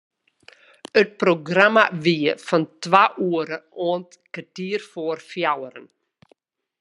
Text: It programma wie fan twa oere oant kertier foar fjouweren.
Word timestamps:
It 1.01 1.11
programma 1.23 1.83
wie 2.03 2.31
fan 2.47 2.63
twa 2.83 3.03
oere 3.29 3.57
oant 3.89 4.11
kertier 4.33 4.81
foar 4.91 5.19
fjouweren. 5.29 5.87